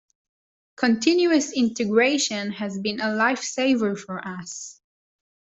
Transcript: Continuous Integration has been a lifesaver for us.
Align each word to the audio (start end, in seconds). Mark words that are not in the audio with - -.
Continuous 0.77 1.51
Integration 1.53 2.53
has 2.53 2.79
been 2.79 2.99
a 3.01 3.13
lifesaver 3.13 3.95
for 3.95 4.27
us. 4.27 4.81